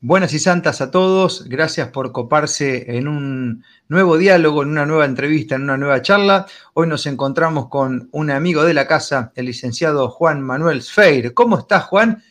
[0.00, 5.06] Buenas y santas a todos, gracias por coparse en un nuevo diálogo, en una nueva
[5.06, 6.46] entrevista, en una nueva charla.
[6.74, 11.32] Hoy nos encontramos con un amigo de la casa, el licenciado Juan Manuel Sfeir.
[11.32, 12.22] ¿Cómo estás, Juan?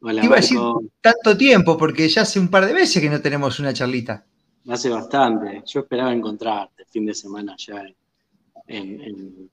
[0.00, 0.58] Hola, Iba a decir
[1.00, 4.24] tanto tiempo, porque ya hace un par de meses que no tenemos una charlita.
[4.68, 5.62] Hace bastante.
[5.66, 7.84] Yo esperaba encontrarte el fin de semana ya
[8.66, 9.50] en,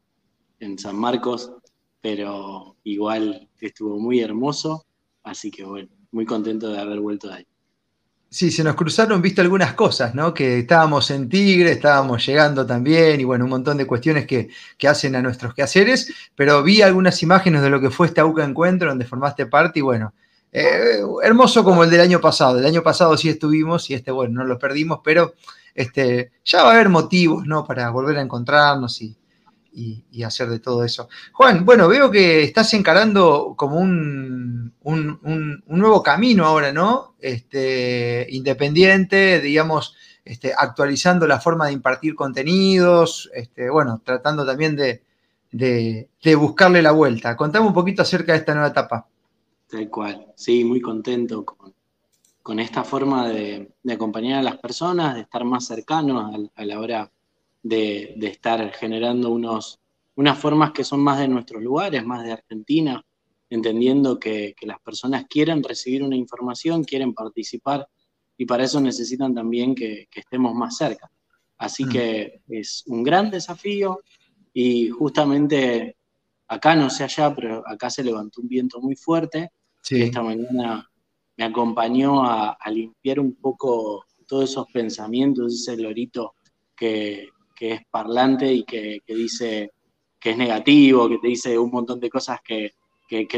[0.59, 1.51] en San Marcos,
[2.01, 4.85] pero igual estuvo muy hermoso,
[5.23, 7.45] así que bueno, muy contento de haber vuelto ahí.
[8.33, 10.33] Sí, se nos cruzaron, viste algunas cosas, ¿no?
[10.33, 14.49] Que estábamos en Tigre, estábamos llegando también, y bueno, un montón de cuestiones que,
[14.87, 18.87] hacen a nuestros quehaceres, pero vi algunas imágenes de lo que fue este AUCA Encuentro,
[18.87, 20.13] donde formaste parte, y bueno,
[20.53, 22.57] eh, hermoso como el del año pasado.
[22.59, 25.33] El año pasado sí estuvimos, y este, bueno, no lo perdimos, pero
[25.75, 27.65] este, ya va a haber motivos, ¿no?
[27.65, 29.17] Para volver a encontrarnos y,
[29.71, 31.09] y, hacer de todo eso.
[31.33, 37.15] Juan, bueno, veo que estás encarando como un, un, nuevo camino ahora, ¿no?
[37.19, 45.03] Este, independiente, digamos, este, actualizando la forma de impartir contenidos, este, bueno, tratando también de,
[45.51, 47.35] de, buscarle la vuelta.
[47.35, 49.07] Contame un poquito acerca de esta nueva etapa.
[49.69, 51.73] Tal cual, sí, muy contento con,
[52.43, 56.79] con esta forma de, acompañar a las personas, de estar más cercanos a, a la
[56.79, 57.11] hora
[57.63, 59.79] de, estar generando unos,
[60.15, 63.03] unas formas que son más de nuestros lugares, más de Argentina,
[63.49, 67.87] entendiendo que, las personas quieren recibir una información, quieren participar
[68.37, 71.11] y para eso necesitan también que, estemos más cerca.
[71.57, 71.89] Así mm.
[71.89, 74.01] que es un gran desafío
[74.53, 75.97] y justamente
[76.47, 79.51] acá no sé allá, pero acá se levantó un viento muy fuerte.
[79.83, 80.03] Sí.
[80.03, 80.87] esta mañana
[81.37, 86.35] me acompañó a, a, limpiar un poco todos esos pensamientos, ese lorito
[86.75, 87.29] que,
[87.61, 89.69] que es parlante y que, dice
[90.19, 92.73] que es negativo, que te dice un montón de cosas que,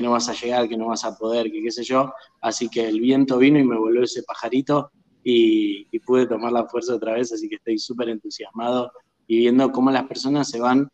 [0.02, 2.14] no vas a llegar, que no vas a poder, que qué sé yo.
[2.40, 4.92] Así que el viento vino y me volvió ese pajarito
[5.26, 8.94] y, pude tomar la fuerza otra vez, así que estoy súper entusiasmado
[9.28, 10.90] y viendo cómo las personas se van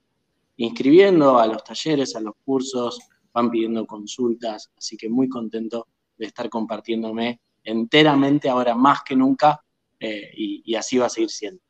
[0.58, 2.98] inscribiendo a los talleres, a los cursos,
[3.32, 5.86] van pidiendo consultas, así que muy contento
[6.18, 9.62] de estar compartiéndome enteramente ahora más que nunca
[10.00, 11.69] eh, y así va a seguir siendo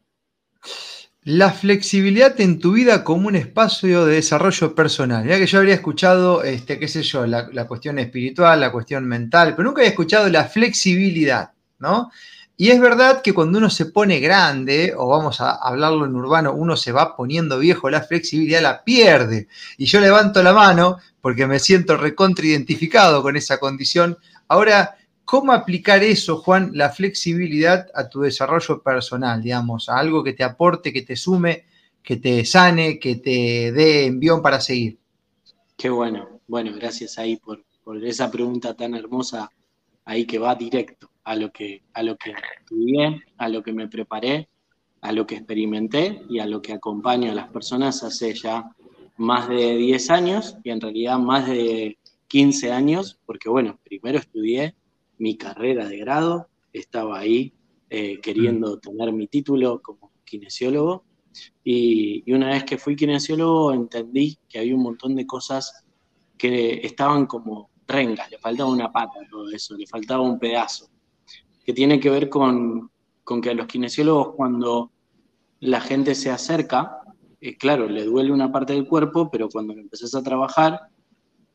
[1.24, 5.28] la flexibilidad en tu vida como un espacio de desarrollo personal.
[5.28, 9.56] Ya que yo habría escuchado, este, qué sé yo, la, cuestión espiritual, la cuestión mental,
[9.56, 12.12] pero nunca había escuchado la flexibilidad, ¿no?
[12.56, 16.54] Y es verdad que cuando uno se pone grande, o vamos a hablarlo en urbano,
[16.54, 19.48] uno se va poniendo viejo, la flexibilidad la pierde.
[19.78, 24.18] Y yo levanto la mano porque me siento recontra identificado con esa condición.
[24.50, 24.98] Ahora,
[25.30, 30.44] ¿Cómo aplicar eso, Juan, la flexibilidad a tu desarrollo personal, digamos, a algo que te
[30.44, 31.66] aporte, que te sume,
[32.02, 34.98] que te sane, que te dé envión para seguir?
[35.78, 36.42] Qué bueno.
[36.48, 37.64] Bueno, gracias ahí por,
[38.04, 39.52] esa pregunta tan hermosa,
[40.04, 43.88] ahí que va directo a lo que, a lo que estudié, a lo que me
[43.88, 44.50] preparé,
[45.02, 48.72] a lo que experimenté y a lo que acompaño a las personas hace ya
[49.18, 54.74] más de 10 años y en realidad más de 15 años, porque bueno, primero estudié
[55.20, 57.54] mi carrera de grado, estaba ahí
[57.90, 58.80] eh, queriendo mm.
[58.80, 61.06] tener mi título como kinesiólogo.
[61.64, 65.86] Y, una vez que fui kinesiólogo entendí que había un montón de cosas
[66.38, 70.90] que estaban como rengas, le faltaba una pata todo eso, le faltaba un pedazo,
[71.66, 72.92] que tiene que ver con,
[73.42, 74.92] que a los kinesiólogos cuando
[75.60, 77.02] la gente se acerca,
[77.42, 80.80] eh, claro, le duele una parte del cuerpo, pero cuando empezás a trabajar,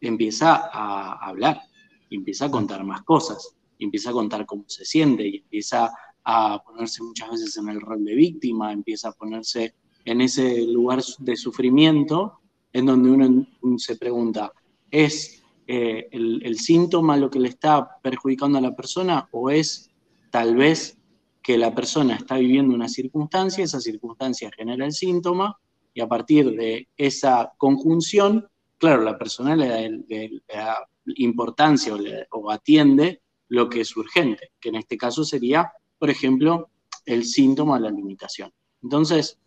[0.00, 1.62] empieza a hablar,
[2.10, 5.90] empieza a contar más cosas, empieza a contar cómo se siente y empieza
[6.24, 11.02] a ponerse muchas veces en el rol de víctima, empieza a ponerse en ese lugar
[11.18, 12.40] de sufrimiento
[12.72, 13.46] en donde uno
[13.78, 14.52] se pregunta,
[14.90, 19.90] ¿es eh, el, síntoma lo que le está perjudicando a la persona o es
[20.30, 20.98] tal vez
[21.42, 25.58] que la persona está viviendo una circunstancia, esa circunstancia genera el síntoma
[25.94, 31.94] y a partir de esa conjunción, claro, la persona le da, importancia
[32.30, 36.70] o, atiende lo que es urgente, que en este caso sería, por ejemplo,
[37.04, 38.52] el síntoma de la limitación.
[38.82, 39.38] Entonces,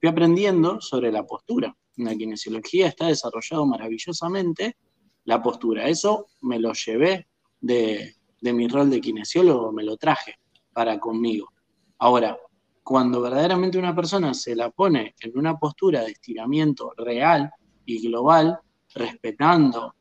[0.00, 1.76] fui aprendiendo sobre la postura.
[1.96, 4.76] En la kinesiología está desarrollado maravillosamente
[5.24, 5.88] la postura.
[5.88, 7.28] Eso me lo llevé
[7.60, 10.38] de, de mi rol de kinesiólogo, me lo traje
[10.72, 11.52] para conmigo.
[11.98, 12.38] Ahora,
[12.82, 17.50] cuando verdaderamente una persona se la pone en una postura de estiramiento real
[17.84, 18.60] y global,
[18.94, 19.96] respetando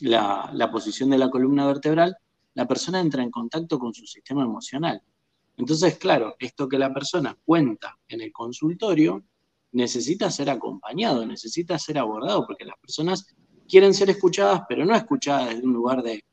[0.00, 2.16] la, posición de la columna vertebral,
[2.54, 5.02] la persona entra en contacto con su sistema emocional.
[5.56, 9.24] Entonces, claro, esto que la persona cuenta en el consultorio
[9.72, 13.26] necesita ser acompañado, necesita ser abordado, porque las personas
[13.68, 16.24] quieren ser escuchadas, pero no escuchadas desde un lugar de,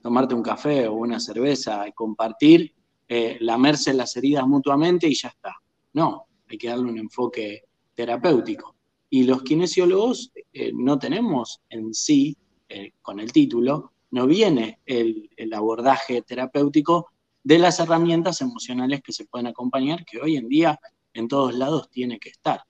[0.00, 2.74] tomarte un café o una cerveza y compartir,
[3.08, 5.54] eh, lamerse las heridas mutuamente y ya está.
[5.92, 7.64] No, hay que darle un enfoque
[7.94, 8.76] terapéutico.
[9.08, 12.36] Y los kinesiólogos eh, no tenemos en sí,
[12.70, 17.08] eh, con el título, no viene el, abordaje terapéutico
[17.42, 20.78] de las herramientas emocionales que se pueden acompañar, que hoy en día
[21.12, 22.62] en todos lados tiene que estar.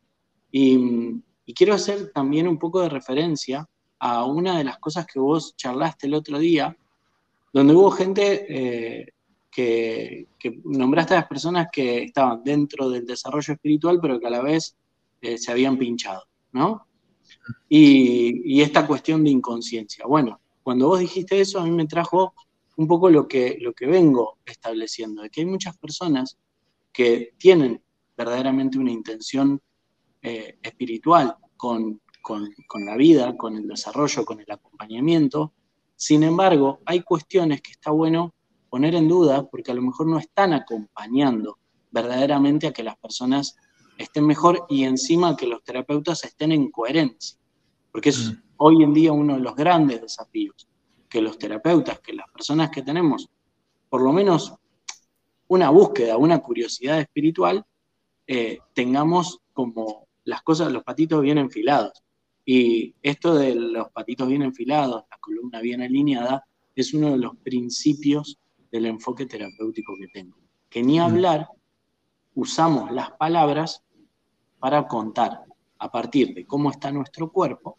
[0.50, 1.23] Y,
[1.55, 3.69] quiero hacer también un poco de referencia
[3.99, 6.75] a una de las cosas que vos charlaste el otro día,
[7.52, 9.12] donde hubo gente eh,
[9.50, 10.26] que,
[10.64, 14.76] nombraste a las personas que estaban dentro del desarrollo espiritual, pero que a la vez
[15.20, 16.23] se habían pinchado.
[16.52, 16.87] ¿no?
[17.69, 20.05] Y, esta cuestión de inconsciencia.
[20.06, 22.35] Bueno, cuando vos dijiste eso, a mí me trajo
[22.76, 26.38] un poco lo que, lo que vengo estableciendo, de que hay muchas personas
[26.93, 27.82] que tienen
[28.17, 29.61] verdaderamente una intención
[30.23, 35.52] eh, espiritual con, con la vida, con el desarrollo, con el acompañamiento.
[35.97, 38.35] Sin embargo, hay cuestiones que está bueno
[38.69, 41.58] poner en duda porque a lo mejor no están acompañando
[41.91, 43.56] verdaderamente a que las personas
[43.99, 47.38] estén mejor y encima que los terapeutas estén en coherencia.
[47.92, 48.42] Porque es mm.
[48.58, 50.69] hoy en día uno de los grandes desafíos,
[51.08, 53.28] que los terapeutas, que las personas que tenemos
[53.90, 54.54] por lo menos
[55.48, 57.66] una búsqueda, una curiosidad espiritual,
[58.26, 61.92] eh, tengamos como las cosas, los patitos bien enfilados.
[62.44, 66.46] Y esto de los patitos bien enfilados, la columna bien alineada,
[66.76, 68.38] es uno de los principios
[68.70, 70.38] del enfoque terapéutico que tengo.
[70.69, 71.02] Que ni mm.
[71.02, 71.48] hablar,
[72.34, 73.82] usamos las palabras
[74.60, 75.42] para contar
[75.78, 77.78] a partir de cómo está nuestro cuerpo,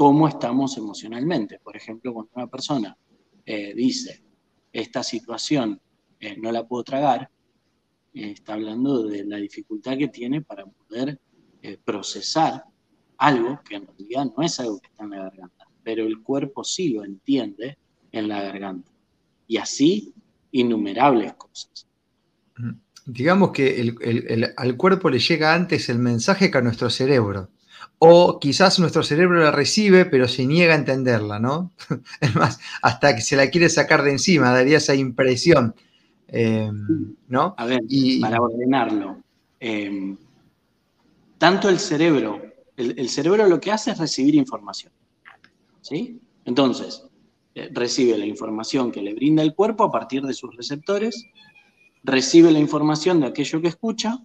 [0.00, 1.58] cómo estamos emocionalmente.
[1.58, 2.96] Por ejemplo, cuando una persona
[3.44, 4.24] eh, dice,
[4.72, 5.78] esta situación
[6.18, 7.30] eh, no la puedo tragar,
[8.14, 11.20] eh, está hablando de la dificultad que tiene para poder
[11.84, 12.64] procesar
[13.18, 16.64] algo que en realidad no es algo que está en la garganta, pero el cuerpo
[16.64, 17.76] sí lo entiende
[18.10, 18.90] en la garganta.
[19.46, 20.14] Y así
[20.50, 21.86] innumerables cosas
[23.04, 23.94] digamos que
[24.56, 27.50] al cuerpo le llega antes el mensaje que a nuestro cerebro.
[28.02, 31.72] O quizás nuestro cerebro la recibe, pero se niega a entenderla, ¿no?
[32.20, 35.74] Es más, hasta que se la quiere sacar de encima, daría esa impresión,
[36.28, 37.54] em, ¿no?
[37.58, 37.82] A ver,
[38.20, 39.18] para ordenarlo,
[39.58, 40.16] em,
[41.36, 42.40] tanto el cerebro,
[42.76, 44.92] el, el, cerebro lo que hace es recibir información,
[45.82, 46.20] ¿sí?
[46.46, 47.04] Entonces,
[47.54, 51.26] eh, recibe la información que le brinda el cuerpo a partir de sus receptores
[52.02, 54.18] recibe la información de aquello que escucha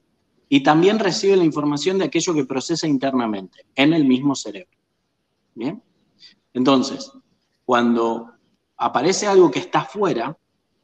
[0.48, 4.78] y también recibe la información de aquello que procesa internamente en el mismo cerebro.
[5.54, 5.82] ¿Bien?
[6.54, 7.12] Entonces,
[7.66, 8.32] cuando
[8.78, 10.38] aparece algo que está fuera,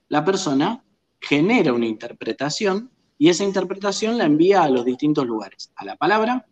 [0.09, 0.83] la persona
[1.19, 6.45] genera una interpretación y esa interpretación la envía a los distintos lugares, a la palabra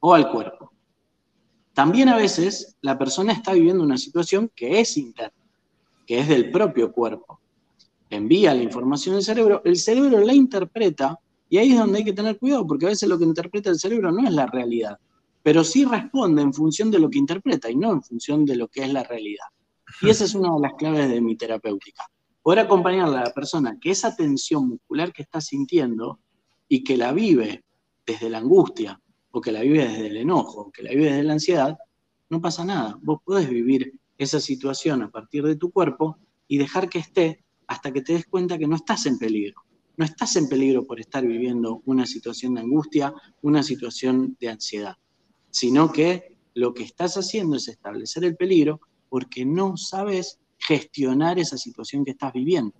[0.00, 0.72] o al cuerpo.
[1.72, 5.34] También a veces la persona está viviendo una situación que es interna,
[6.06, 7.40] que es del propio cuerpo
[8.16, 11.18] envía la información al cerebro, el cerebro la interpreta
[11.48, 13.78] y ahí es donde hay que tener cuidado, porque a veces lo que interpreta el
[13.78, 14.98] cerebro no es la realidad,
[15.42, 18.68] pero sí responde en función de lo que interpreta y no en función de lo
[18.68, 19.46] que es la realidad.
[20.00, 22.04] Y esa es una de las claves de mi terapéutica.
[22.42, 26.18] Poder acompañarle a la persona que esa tensión muscular que está sintiendo
[26.68, 27.64] y que la vive
[28.06, 29.00] desde la angustia,
[29.30, 31.78] o que la vive desde el enojo, o que la vive desde la ansiedad,
[32.30, 32.98] no pasa nada.
[33.02, 37.92] Vos podés vivir esa situación a partir de tu cuerpo y dejar que esté hasta
[37.92, 39.62] que te des cuenta que no estás en peligro.
[39.96, 44.96] No estás en peligro por estar viviendo una situación de angustia, una situación de ansiedad,
[45.50, 51.58] sino que lo que estás haciendo es establecer el peligro porque no sabes gestionar esa
[51.58, 52.74] situación que estás viviendo.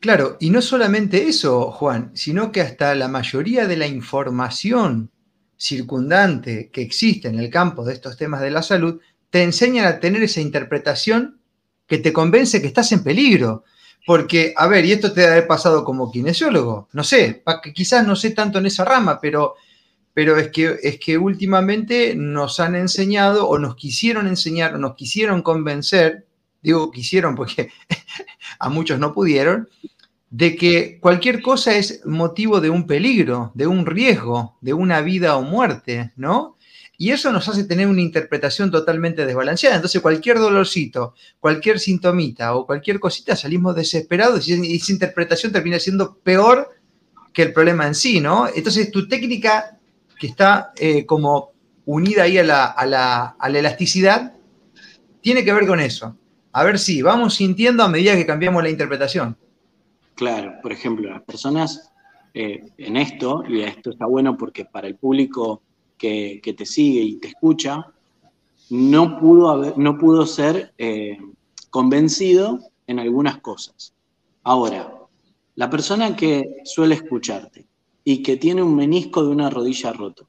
[0.00, 5.10] Claro, y no solamente eso, Juan, sino que hasta la mayoría de la información
[5.56, 10.00] circundante que existe en el campo de estos temas de la salud te enseñan a
[10.00, 11.40] tener esa interpretación
[11.86, 13.64] que te convence que estás en peligro.
[14.06, 17.42] Porque, a ver, y esto te haber pasado como kinesiólogo, no sé,
[17.74, 19.54] quizás no sé tanto en esa rama, pero,
[20.14, 24.94] pero es, que, es que últimamente nos han enseñado o nos quisieron enseñar o nos
[24.94, 26.26] quisieron convencer,
[26.62, 27.70] digo quisieron porque
[28.58, 29.68] a muchos no pudieron,
[30.30, 35.36] de que cualquier cosa es motivo de un peligro, de un riesgo, de una vida
[35.36, 36.56] o muerte, ¿no?
[37.00, 39.76] Y eso nos hace tener una interpretación totalmente desbalanceada.
[39.76, 46.16] Entonces, cualquier dolorcito, cualquier sintomita o cualquier cosita salimos desesperados y esa interpretación termina siendo
[46.16, 46.68] peor
[47.32, 48.48] que el problema en sí, ¿no?
[48.54, 49.78] Entonces, tu técnica
[50.18, 51.52] que está eh, como
[51.86, 54.34] unida ahí a la, elasticidad,
[55.22, 56.14] tiene que ver con eso.
[56.52, 59.38] A ver si vamos sintiendo a medida que cambiamos la interpretación.
[60.16, 61.92] Claro, por ejemplo, las personas
[62.34, 65.62] eh, en esto, y esto está bueno porque para el público
[66.00, 67.86] que, te sigue y te escucha,
[68.70, 71.18] no pudo, haber, no pudo ser eh,
[71.68, 73.92] convencido en algunas cosas.
[74.42, 74.92] Ahora,
[75.56, 77.66] la persona que suele escucharte
[78.02, 80.26] y que tiene un menisco de una rodilla roto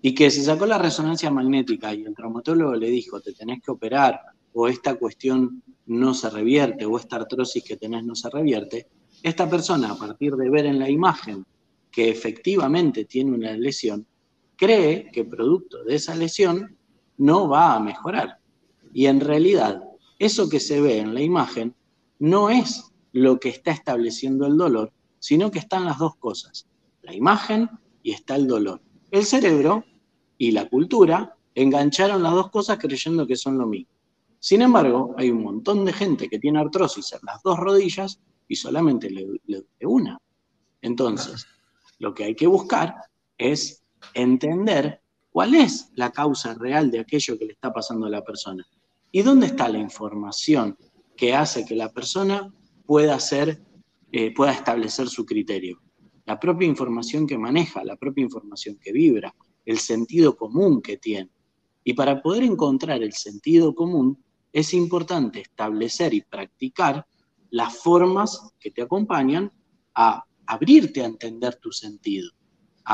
[0.00, 3.72] y que se sacó la resonancia magnética y el traumatólogo le dijo, te tenés que
[3.72, 4.20] operar
[4.52, 8.86] o esta cuestión no se revierte o esta artrosis que tenés no se revierte,
[9.22, 11.44] esta persona a partir de ver en la imagen
[11.90, 14.06] que efectivamente tiene una lesión,
[14.60, 16.76] cree que producto de esa lesión
[17.16, 18.38] no va a mejorar.
[18.92, 19.82] Y en realidad,
[20.18, 21.74] eso que se ve en la imagen
[22.18, 26.68] no es lo que está estableciendo el dolor, sino que están las dos cosas,
[27.00, 27.70] la imagen
[28.02, 28.82] y está el dolor.
[29.10, 29.82] El cerebro
[30.36, 33.90] y la cultura engancharon las dos cosas creyendo que son lo mismo.
[34.38, 38.56] Sin embargo, hay un montón de gente que tiene artrosis en las dos rodillas y
[38.56, 40.20] solamente le, le una.
[40.82, 41.46] Entonces,
[41.98, 42.94] lo que hay que buscar
[43.38, 43.79] es
[44.14, 48.66] entender cuál es la causa real de aquello que le está pasando a la persona
[49.12, 50.76] y dónde está la información
[51.16, 52.52] que hace que la persona
[52.86, 53.62] pueda, hacer,
[54.12, 55.80] eh, pueda establecer su criterio.
[56.24, 61.30] La propia información que maneja, la propia información que vibra, el sentido común que tiene.
[61.84, 67.06] Y para poder encontrar el sentido común, es importante establecer y practicar
[67.50, 69.52] las formas que te acompañan
[69.94, 72.30] a abrirte a entender tu sentido,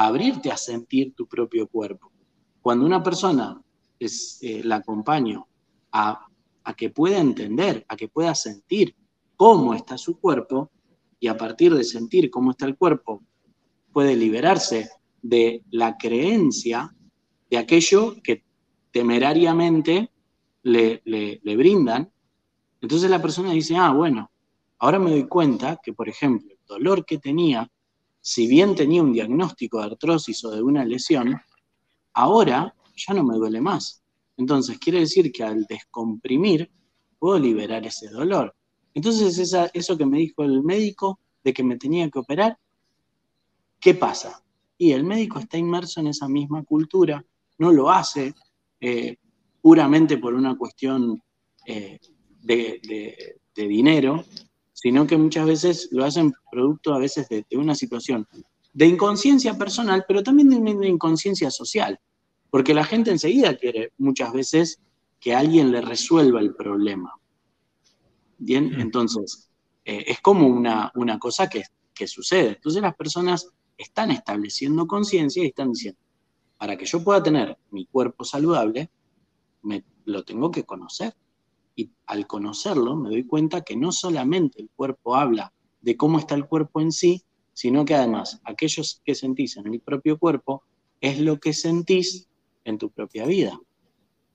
[0.04, 2.12] abrirte a sentir tu propio cuerpo.
[2.60, 3.62] Cuando una persona
[3.98, 5.46] es, eh, la acompaño
[5.92, 6.26] a,
[6.64, 8.94] a que pueda entender, a que pueda sentir
[9.36, 10.70] cómo está su cuerpo,
[11.18, 13.22] y a partir de sentir cómo está el cuerpo,
[13.92, 14.90] puede liberarse
[15.22, 16.94] de la creencia
[17.50, 18.44] de aquello que
[18.90, 20.10] temerariamente
[20.62, 22.10] le, le, le, brindan.
[22.80, 24.30] Entonces la persona dice, ah, bueno,
[24.78, 27.70] ahora me doy cuenta que, por ejemplo, dolor que tenía,
[28.28, 31.40] si bien tenía un diagnóstico de artrosis o de una lesión,
[32.12, 34.02] ahora ya no me duele más.
[34.36, 36.68] Entonces, quiere decir que al descomprimir,
[37.20, 38.52] puedo liberar ese dolor.
[38.94, 42.58] Entonces, eso que me dijo el médico de que me tenía que operar,
[43.78, 44.42] ¿qué pasa?
[44.76, 47.24] Y el médico está inmerso en esa misma cultura,
[47.58, 48.34] no lo hace
[48.80, 49.18] eh,
[49.62, 51.22] puramente por una cuestión
[51.64, 52.00] eh,
[52.42, 54.24] de, de dinero,
[54.76, 58.28] sino que muchas veces lo hacen producto a veces de, una situación
[58.74, 61.98] de inconsciencia personal, pero también de una inconsciencia social,
[62.50, 64.78] porque la gente enseguida quiere muchas veces
[65.18, 67.10] que alguien le resuelva el problema.
[68.36, 69.48] Bien, entonces,
[69.82, 71.62] eh, es como una, una cosa que,
[71.94, 72.48] que sucede.
[72.48, 75.98] Entonces las personas están estableciendo conciencia y están diciendo,
[76.58, 78.90] para que yo pueda tener mi cuerpo saludable,
[79.62, 81.14] me, lo tengo que conocer
[81.76, 85.52] y al conocerlo me doy cuenta que no solamente el cuerpo habla
[85.82, 89.80] de cómo está el cuerpo en sí, sino que además aquellos que sentís en el
[89.80, 90.64] propio cuerpo
[91.00, 92.28] es lo que sentís
[92.64, 93.60] en tu propia vida.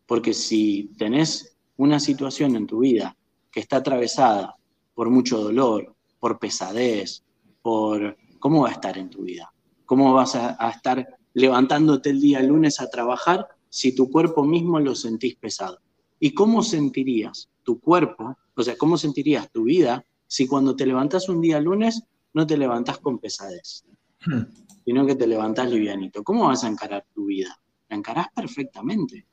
[0.05, 3.17] Porque si tenés una situación en tu vida
[3.51, 4.55] que está atravesada
[4.93, 7.23] por mucho dolor, por pesadez,
[7.61, 9.51] por cómo va a estar en tu vida,
[9.85, 14.79] cómo vas a, a estar levantándote el día lunes a trabajar si tu cuerpo mismo
[14.79, 15.79] lo sentís pesado.
[16.23, 21.27] ¿Y cómo sentirías tu cuerpo, o sea, cómo sentirías tu vida si cuando te levantas
[21.29, 23.83] un día lunes no te levantas con pesadez,
[24.27, 24.41] hmm.
[24.85, 26.23] sino que te levantas livianito?
[26.23, 27.59] ¿Cómo vas a encarar tu vida?
[27.89, 29.25] La encarás perfectamente.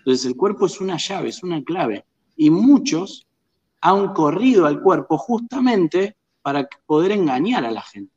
[0.00, 2.04] Entonces el cuerpo es una llave, es una clave.
[2.36, 3.26] Y muchos
[3.80, 8.12] han corrido al cuerpo justamente para poder engañar a la gente.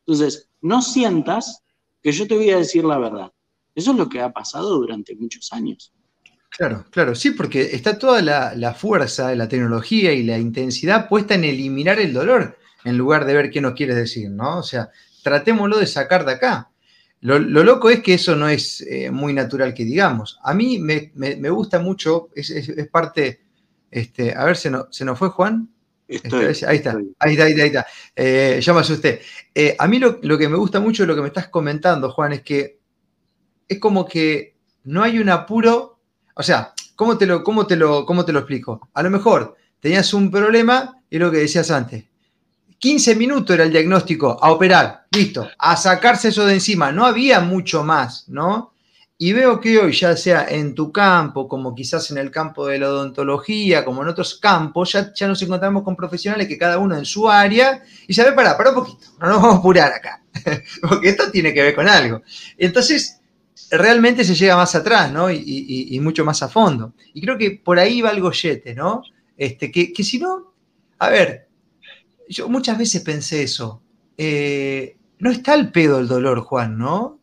[0.00, 1.62] Entonces, no sientas
[2.02, 3.32] que yo te voy a decir la verdad.
[3.74, 5.92] Eso es lo que ha pasado durante muchos años.
[6.50, 11.34] Claro, claro, sí, porque está toda la, la, fuerza, la tecnología y la intensidad puesta
[11.34, 14.58] en eliminar el dolor en lugar de ver qué nos quieres decir, ¿no?
[14.58, 14.90] O sea,
[15.22, 16.70] tratémoslo de sacar de acá.
[17.20, 20.38] Lo, lo loco es que eso no es eh, muy natural que digamos.
[20.42, 23.40] A mí me, me, me gusta mucho, es, es, es, parte,
[23.90, 25.68] este, a ver, ¿se, no, ¿se nos fue Juan?
[26.08, 27.86] Estoy, ahí, está, ahí está, ahí está, ahí está.
[28.16, 29.20] Eh, ya me asusté.
[29.54, 32.10] Eh, a mí lo, lo que me gusta mucho de lo que me estás comentando,
[32.10, 32.80] Juan, es que
[33.68, 35.89] es como que no hay un apuro
[36.40, 38.88] o sea, ¿cómo te, lo, cómo, te lo, ¿cómo te lo explico?
[38.94, 42.04] A lo mejor tenías un problema y lo que decías antes.
[42.78, 46.92] 15 minutos era el diagnóstico, a operar, listo, a sacarse eso de encima.
[46.92, 48.72] No había mucho más, ¿no?
[49.18, 52.78] Y veo que hoy, ya sea en tu campo, como quizás en el campo de
[52.78, 56.96] la odontología, como en otros campos, ya, ya nos encontramos con profesionales que cada uno
[56.96, 59.92] en su área, y ya ve, para, para un poquito, no nos vamos a apurar
[59.92, 60.22] acá,
[60.88, 62.22] porque esto tiene que ver con algo.
[62.56, 63.19] Entonces,
[63.70, 65.30] realmente se llega más atrás, ¿no?
[65.30, 66.94] Y, y, y, mucho más a fondo.
[67.14, 69.02] Y creo que por ahí va el gollete, ¿no?
[69.36, 70.52] Este, que, que si no,
[70.98, 71.48] a ver,
[72.28, 73.82] yo muchas veces pensé eso.
[74.16, 77.20] Eh, no está el pedo el dolor, Juan, ¿no?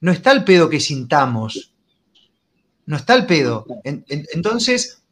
[0.00, 1.74] No está el pedo que sintamos.
[2.86, 3.66] No está el pedo.
[3.84, 5.02] En, en, entonces,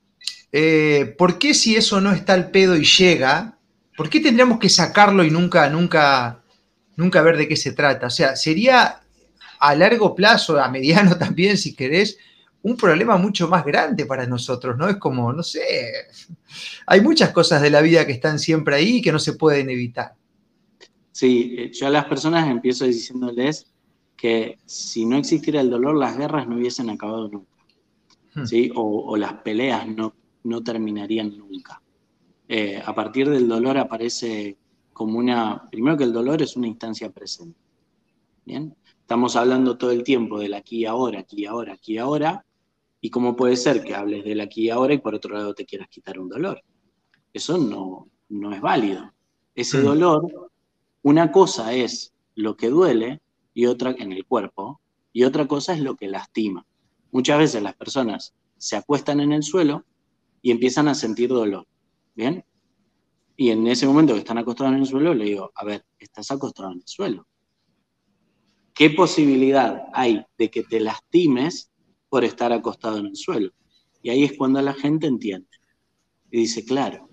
[0.53, 3.59] eh, ¿por qué si eso no está al pedo y llega,
[3.97, 6.43] por qué tendríamos que sacarlo y nunca, nunca,
[6.97, 8.09] nunca ver de qué se trata?
[8.09, 9.01] O sea, sería
[9.61, 12.19] a largo plazo, a mediano también, si querés,
[12.63, 14.89] un problema mucho más grande para nosotros, ¿no?
[14.89, 15.63] Es como, no sé,
[16.87, 19.71] hay muchas cosas de la vida que están siempre ahí y que no se pueden
[19.71, 20.15] evitar.
[21.13, 23.67] Sí, eh, yo a las personas empiezo diciéndoles
[24.17, 27.65] que si no existiera el dolor, las guerras no hubiesen acabado nunca,
[28.35, 28.45] hmm.
[28.45, 28.71] ¿sí?
[28.75, 30.15] O, las peleas no,
[30.45, 31.81] no terminarían nunca.
[32.49, 34.59] Eh, a partir del dolor aparece
[34.93, 37.59] como una, primero que el dolor es una instancia presente,
[38.45, 38.75] ¿bien?
[39.11, 42.47] Estamos hablando todo el tiempo del aquí y ahora, aquí y ahora, aquí y ahora,
[43.01, 45.67] ¿Y cómo puede ser que hables del aquí y ahora y por otro lado te
[45.67, 46.63] quieras quitar un dolor?
[47.33, 49.13] Eso no, no es válido.
[49.53, 49.85] Ese mm.
[49.85, 50.53] dolor,
[51.03, 53.21] una cosa es lo que duele
[53.53, 54.81] y otra en el cuerpo
[55.13, 56.65] y otra cosa es lo que lastima.
[57.11, 59.87] Muchas veces las personas se acuestan en el suelo
[60.41, 61.67] y empiezan a sentir dolor.
[62.15, 62.45] ¿Bien?
[63.37, 66.31] Y en ese momento que están acostados en el suelo, le digo, a ver, estás
[66.31, 67.27] acostado en el suelo.
[68.81, 71.71] ¿Qué posibilidad hay de que te lastimes
[72.09, 73.53] por estar acostado en el suelo.
[74.03, 75.51] Y ahí es cuando la gente entiende.
[76.31, 77.11] Y dice, claro,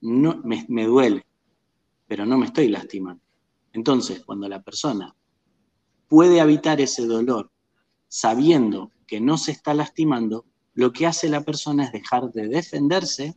[0.00, 1.24] no, me, me duele,
[2.08, 3.22] pero no me estoy lastimando.
[3.72, 5.14] Entonces, cuando la persona
[6.08, 7.52] puede habitar ese dolor
[8.08, 13.36] sabiendo que no se está lastimando, lo que hace la persona es dejar de defenderse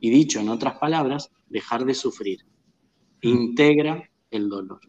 [0.00, 2.46] y dicho en otras palabras, dejar de sufrir.
[3.20, 4.80] Integra el dolor.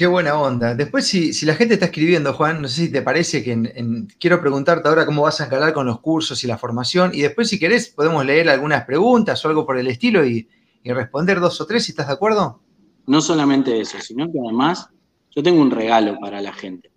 [0.00, 0.74] Qué buena onda.
[0.74, 4.88] Después, si, la gente está escribiendo, Juan, no sé si te parece que quiero preguntarte
[4.88, 7.10] ahora cómo vas a encarar con los cursos y la formación.
[7.12, 10.48] Y después, si querés, podemos leer algunas preguntas o algo por el estilo y,
[10.86, 12.62] responder dos o tres, si estás de acuerdo.
[13.06, 14.88] No solamente eso, sino que además
[15.36, 16.90] yo tengo un regalo para la gente.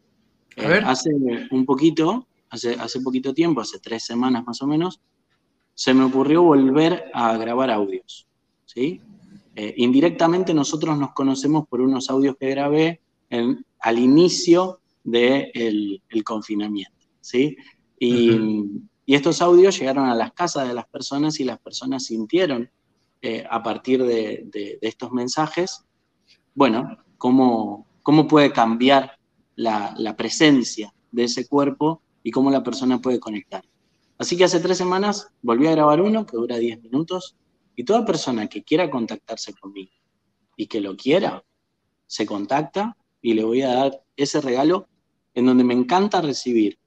[0.55, 1.09] Eh, hace
[1.51, 5.01] un poquito, hace, hace poquito tiempo, hace tres semanas más o menos,
[5.73, 8.27] se me ocurrió volver a grabar audios.
[8.63, 9.01] ¿sí?
[9.55, 13.01] Eh, indirectamente nosotros nos conocemos por unos audios que grabé
[13.79, 17.57] al inicio del confinamiento, ¿sí?
[17.99, 18.39] Y,
[19.05, 22.69] estos audios llegaron a las casas de las personas y las personas sintieron
[23.21, 24.47] eh, a partir de,
[24.81, 25.83] estos mensajes,
[26.55, 29.17] bueno, cómo, cómo puede cambiar
[29.55, 33.63] la, la presencia de ese cuerpo y cómo la persona puede conectar.
[34.17, 37.35] Así que hace tres semanas volví a grabar uno que dura 10 minutos
[37.75, 39.91] y toda persona que quiera contactarse conmigo
[40.55, 41.43] y que lo quiera,
[42.07, 44.87] se contacta y le voy a dar ese regalo
[45.33, 46.77] en donde me encanta recibir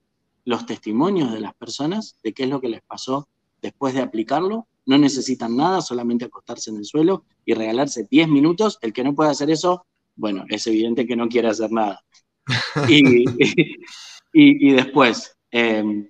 [0.44, 3.28] los testimonios de las personas de qué es lo que les pasó
[3.60, 4.68] después de aplicarlo.
[4.86, 8.78] No necesitan nada, solamente acostarse en el suelo y regalarse 10 minutos.
[8.80, 12.00] El que no puede hacer eso, bueno, es evidente que no quiere hacer nada.
[14.32, 16.08] y, después, em,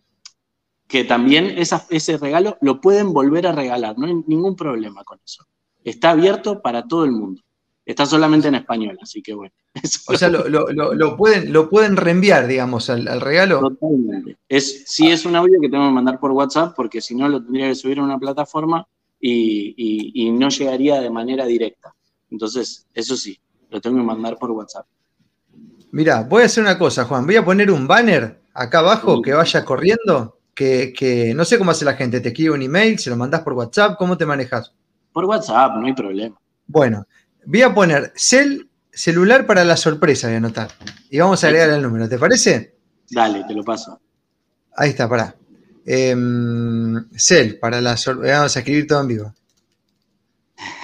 [0.87, 5.44] que también ese regalo lo pueden volver a regalar, no hay ningún problema con eso.
[5.83, 7.42] Está abierto para todo el mundo.
[7.85, 9.55] Está solamente en español, así que bueno.
[10.09, 13.61] O sea, lo, pueden, lo pueden reenviar, digamos, al, regalo.
[13.61, 14.38] Totalmente.
[14.49, 17.42] Es, sí es un audio que tengo que mandar por WhatsApp, porque si no lo
[17.42, 18.87] tendría que subir a una plataforma
[19.20, 21.94] y, no llegaría de manera directa.
[22.31, 23.38] Entonces, eso sí,
[23.70, 24.87] lo tengo que mandar por WhatsApp.
[25.92, 27.25] Mira, voy a hacer una cosa, Juan.
[27.25, 31.85] Voy a poner un banner acá abajo que vaya corriendo que, no sé cómo hace
[31.85, 34.73] la gente, te escribe un email, se lo mandas por WhatsApp, ¿cómo te manejas?
[35.12, 36.37] Por WhatsApp, no hay problema.
[36.66, 37.07] Bueno,
[37.45, 40.71] voy a poner cel, celular para la sorpresa, voy a anotar.
[41.11, 42.75] Y vamos a agregar el número, ¿te parece?
[43.11, 44.01] Dale, te lo paso.
[44.75, 45.37] Ahí está, pará.
[45.85, 48.38] Em, cel para la sorpresa.
[48.38, 49.35] Vamos a escribir todo en vivo.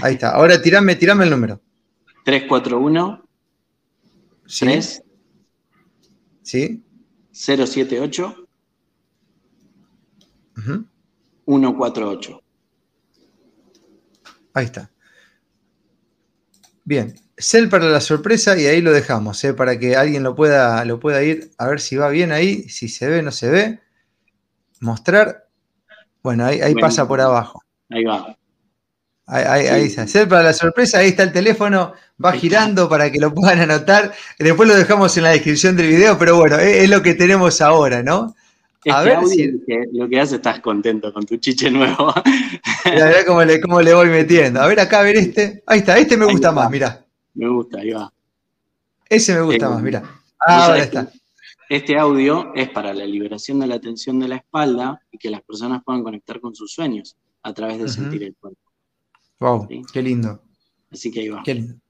[0.03, 0.31] Ahí está.
[0.31, 1.61] Ahora tirame, tirame el número.
[2.25, 3.25] 341
[4.47, 4.65] ¿Sí?
[4.67, 5.03] 3
[6.43, 6.85] ¿Sí?
[7.33, 8.42] 078
[11.47, 12.43] 148.
[14.55, 14.91] Ahí está.
[16.85, 19.55] Bien, cel para la sorpresa y ahí lo dejamos, ¿eh?
[19.55, 22.89] para que alguien lo pueda, lo pueda ir a ver si va bien ahí, si
[22.89, 23.81] se ve, no se ve.
[24.81, 25.49] Mostrar.
[26.23, 27.63] Bueno, ahí, pasa por abajo.
[27.91, 28.37] Ahí va.
[29.27, 30.07] Ahí, está.
[30.07, 34.13] Cel para la sorpresa, ahí está el teléfono, va girando para que lo puedan anotar.
[34.39, 38.03] Después lo dejamos en la descripción del video, pero bueno, es lo que tenemos ahora,
[38.03, 38.35] ¿no?
[38.91, 39.53] A ver si...
[39.93, 42.13] lo que hace estás contento con tu chiche nuevo.
[42.85, 44.61] Mira, ver cómo le, cómo le voy metiendo.
[44.61, 45.63] A ver acá, a ver este.
[45.67, 47.07] Ahí está, este me gusta más, mira.
[47.35, 48.13] Me gusta, ahí va.
[49.09, 50.03] Ese me gusta eh, más, mira.
[50.39, 51.11] ahora está.
[51.69, 55.43] Este audio es para la liberación de la tensión de la espalda y que las
[55.43, 58.61] personas puedan conectar con sus sueños a través de sentir el cuerpo.
[59.39, 60.43] Wow, qué lindo.
[60.91, 61.43] Así que ahí va.
[61.45, 61.82] Qué lindo.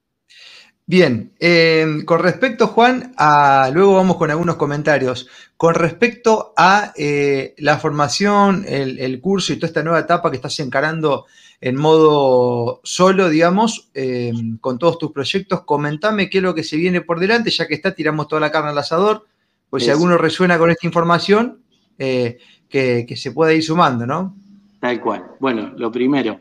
[0.85, 5.29] Bien, eh, con respecto, Juan, a, luego vamos con algunos comentarios.
[5.57, 10.59] Con respecto a eh, la formación, el, curso y toda esta nueva etapa que estás
[10.59, 11.27] encarando
[11.61, 16.77] en modo solo, digamos, eh, con todos tus proyectos, comentame qué es lo que se
[16.77, 19.27] viene por delante, ya que está, tiramos toda la carne al asador,
[19.71, 21.62] pues si alguno resuena con esta información,
[21.97, 24.35] que, que, se pueda ir sumando, ¿no?
[24.81, 25.25] Tal cual.
[25.38, 26.40] Bueno, lo primero,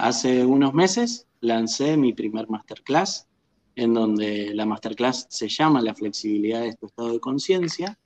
[0.00, 3.26] hace unos meses lancé mi primer masterclass
[3.76, 7.98] en donde la masterclass se llama La flexibilidad de tu estado de conciencia,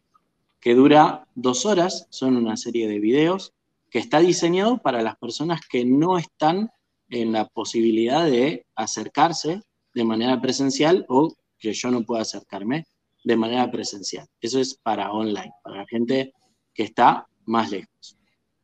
[0.60, 3.52] que dura dos horas, son una serie de videos,
[3.90, 6.70] que está diseñado para las personas que no están
[7.10, 9.62] en la posibilidad de acercarse
[9.94, 12.86] de manera presencial o que yo no pueda acercarme
[13.24, 14.26] de manera presencial.
[14.40, 16.32] Eso es para online, para la gente
[16.74, 18.16] que está más lejos.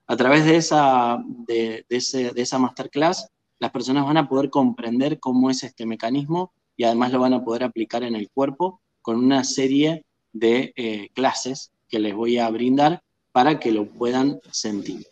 [0.06, 5.48] A través de esa, de, de esa masterclass, las personas van a poder comprender cómo
[5.48, 9.44] es este mecanismo y además lo van a poder aplicar en el cuerpo con una
[9.44, 15.06] serie de eh, clases que les voy a brindar para que lo puedan sentir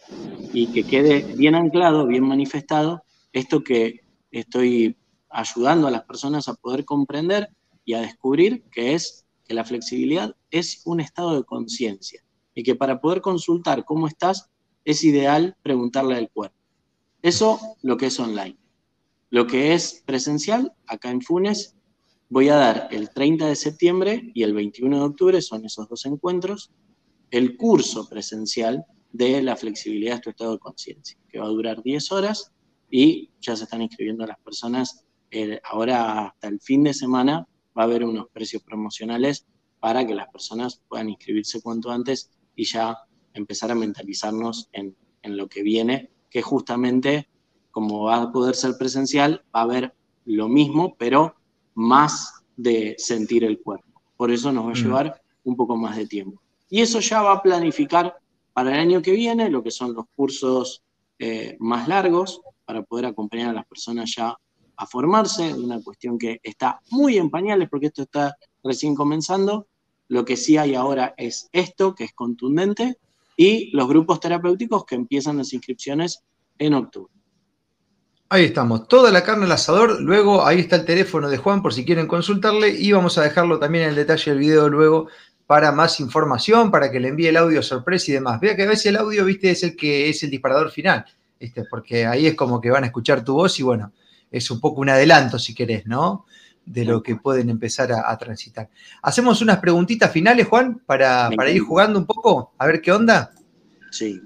[0.52, 4.96] y que quede bien anclado, bien manifestado esto que estoy
[5.28, 7.48] ayudando a las personas a poder comprender
[7.84, 12.22] y a descubrir que es que la flexibilidad es un estado de conciencia
[12.54, 14.50] y que para poder consultar cómo estás
[14.84, 16.56] es ideal preguntarle al cuerpo.
[17.22, 18.56] Eso lo que es online.
[19.32, 21.74] Lo que es presencial, acá en Funes,
[22.28, 26.04] voy a dar el 30 de septiembre y el 21 de octubre, son esos dos
[26.04, 26.70] encuentros,
[27.30, 31.82] el curso presencial de la flexibilidad de tu estado de conciencia, que va a durar
[31.82, 32.52] 10 horas
[32.90, 35.06] y ya se están inscribiendo las personas.
[35.30, 39.46] Eh, ahora hasta el fin de semana va a haber unos precios promocionales
[39.80, 42.98] para que las personas puedan inscribirse cuanto antes y ya
[43.32, 47.30] empezar a mentalizarnos en, en lo que viene, que justamente
[47.72, 51.34] como va a poder ser presencial, va a haber lo mismo, pero
[51.74, 54.00] más de sentir el cuerpo.
[54.16, 54.76] Por eso nos va a mm.
[54.76, 56.40] llevar un poco más de tiempo.
[56.70, 58.16] Y eso ya va a planificar
[58.52, 60.82] para el año que viene lo que son los cursos
[61.18, 64.36] eh, más largos para poder acompañar a las personas ya
[64.76, 69.66] a formarse, una cuestión que está muy en pañales porque esto está recién comenzando.
[70.08, 72.98] Lo que sí hay ahora es esto, que es contundente,
[73.36, 76.22] y los grupos terapéuticos que empiezan las inscripciones
[76.58, 77.12] en octubre.
[78.34, 80.00] Ahí estamos, toda la carne al asador.
[80.00, 83.58] Luego ahí está el teléfono de Juan por si quieren consultarle y vamos a dejarlo
[83.58, 85.08] también en el detalle del video luego
[85.46, 88.40] para más información, para que le envíe el audio sorpresa y demás.
[88.40, 91.04] Vea que a veces el audio, viste, es el que es el disparador final,
[91.38, 93.92] este, porque ahí es como que van a escuchar tu voz y bueno,
[94.30, 96.24] es un poco un adelanto si querés, ¿no?
[96.64, 98.70] De lo que pueden empezar a, transitar.
[99.02, 103.30] Hacemos unas preguntitas finales, Juan, para, para ir jugando un poco, a ver qué onda.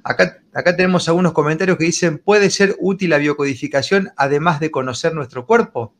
[0.04, 5.14] Acá, acá tenemos algunos comentarios que dicen, ¿puede ser útil la biocodificación además de conocer
[5.14, 5.92] nuestro cuerpo?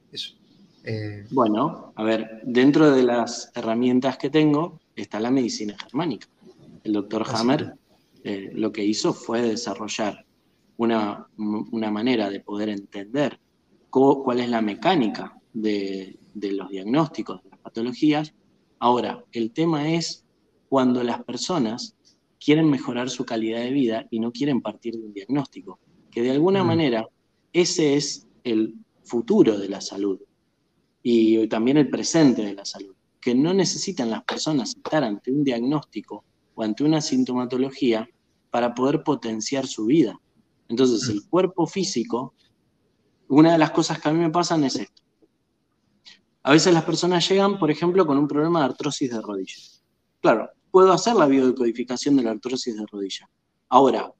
[0.84, 6.28] Eh, bueno, a ver, dentro de las herramientas que tengo está la medicina germánica.
[6.84, 7.74] El doctor Hammer
[8.22, 10.24] eh, lo que hizo fue desarrollar
[10.76, 11.26] una,
[11.90, 13.40] manera de poder entender
[13.90, 18.32] cuál es la mecánica de, de los diagnósticos de las patologías.
[18.78, 20.24] Ahora, el tema es
[20.68, 21.95] cuando las personas
[22.46, 25.80] quieren mejorar su calidad de vida y no quieren partir de un diagnóstico,
[26.12, 26.66] que de alguna mm.
[26.68, 27.08] manera
[27.52, 30.20] ese es el futuro de la salud
[31.02, 35.42] y también el presente de la salud, que no necesitan las personas estar ante un
[35.42, 38.08] diagnóstico o ante una sintomatología
[38.52, 40.16] para poder potenciar su vida.
[40.68, 41.28] Entonces, el mm.
[41.28, 42.34] cuerpo físico,
[43.26, 45.02] una de las cosas que a mí me pasan es esto.
[46.44, 49.82] A veces las personas llegan, por ejemplo, con un problema de artrosis de rodillas.
[50.20, 53.30] Claro, puedo hacer la biodecodificación de la artrosis de rodilla.
[53.70, 54.12] Ahora,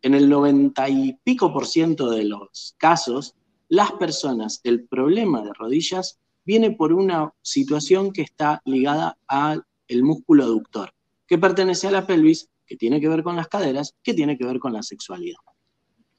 [0.00, 3.34] en el 90 y pico por ciento de los casos,
[3.66, 9.64] las personas, el problema de rodillas viene por una situación que está ligada al
[10.04, 10.94] músculo aductor,
[11.26, 14.46] que pertenece a la pelvis, que tiene que ver con las caderas, que tiene que
[14.46, 15.40] ver con la sexualidad.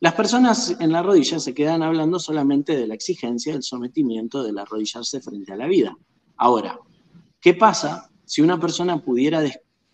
[0.01, 4.57] Las personas en la rodilla se quedan hablando solamente de la exigencia, del sometimiento, del
[4.57, 5.97] arrodillarse frente a la vida.
[6.35, 6.81] Ahora,
[7.39, 9.39] ¿qué pasa si una persona pudiera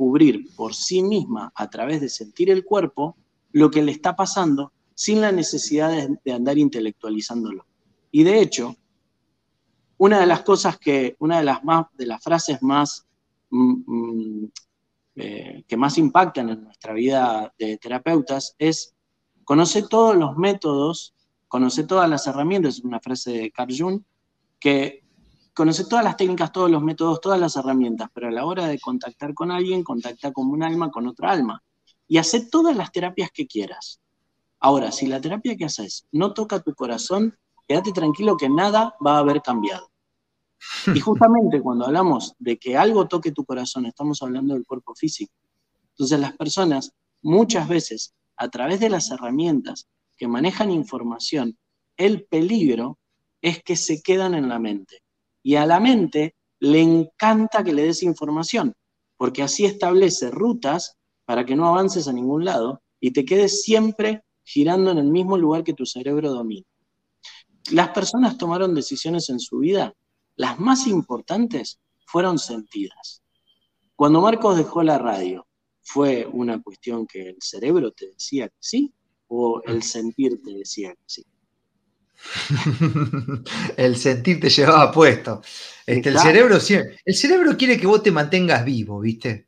[0.01, 3.15] descubrir por sí misma a través de sentir el cuerpo
[3.51, 5.91] lo que le está pasando sin la necesidad
[6.23, 7.67] de, andar intelectualizándolo.
[8.11, 8.75] Y de hecho,
[9.97, 13.05] una de las cosas que, una de las, más, de las frases más
[13.51, 14.51] mm, mm,
[15.17, 18.95] eh, que más impactan en nuestra vida de terapeutas es
[19.43, 21.13] conoce todos los métodos,
[21.47, 24.01] conoce todas las herramientas, es una frase de Carl Jung,
[24.59, 25.00] que
[25.53, 28.79] conoce todas las técnicas, todos los métodos, todas las herramientas, pero a la hora de
[28.79, 31.63] contactar con alguien, contacta con un alma, con otra alma.
[32.07, 33.99] Y hace todas las terapias que quieras.
[34.59, 37.37] Ahora, si la terapia que haces no toca tu corazón,
[37.67, 39.91] quédate tranquilo que nada va a haber cambiado.
[40.93, 45.33] Y justamente cuando hablamos de que algo toque tu corazón, estamos hablando del cuerpo físico.
[45.91, 49.87] Entonces las personas muchas veces, a través de las herramientas
[50.17, 51.57] que manejan información,
[51.97, 52.99] el peligro
[53.41, 55.01] es que se quedan en la mente.
[55.43, 58.73] Y a la mente le encanta que le des información,
[59.17, 64.23] porque así establece rutas para que no avances a ningún lado y te quedes siempre
[64.43, 66.65] girando en el mismo lugar que tu cerebro domina.
[67.71, 69.93] Las personas tomaron decisiones en su vida,
[70.35, 73.21] las más importantes fueron sentidas.
[73.95, 75.47] Cuando Marcos dejó la radio,
[75.81, 78.93] ¿fue una cuestión que el cerebro te decía que sí
[79.27, 81.25] o el sentir te decía que sí?
[83.77, 85.41] el sentir te llevaba puesto.
[85.85, 89.47] Este, el, cerebro, el cerebro quiere que vos te mantengas vivo, ¿viste?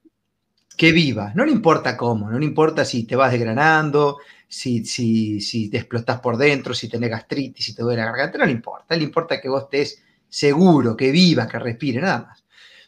[0.75, 1.35] Que vivas.
[1.35, 5.77] No le importa cómo, no le importa si te vas desgranando, si, si, si te
[5.77, 8.95] explotas por dentro, si tenés gastritis, si te duele la garganta, no le importa.
[8.95, 12.43] Le importa que vos estés seguro, que vivas, que respire, nada más.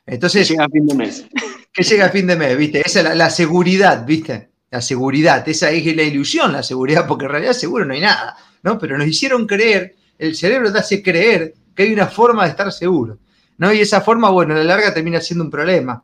[0.05, 1.25] Entonces, que llega a fin de mes.
[1.71, 2.81] Que llega a fin de mes, ¿viste?
[2.85, 4.49] Esa es la, seguridad, ¿viste?
[4.69, 8.37] La seguridad, esa es la ilusión, la seguridad, porque en realidad seguro no hay nada,
[8.65, 8.79] ¿no?
[8.79, 12.71] Pero nos hicieron creer, el cerebro te hace creer que hay una forma de estar
[12.71, 13.19] seguro,
[13.59, 13.71] ¿no?
[13.71, 16.03] Y esa forma, bueno, a la larga termina siendo un problema.